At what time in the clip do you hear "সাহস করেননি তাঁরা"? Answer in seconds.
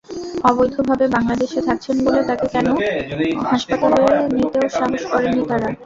4.71-5.67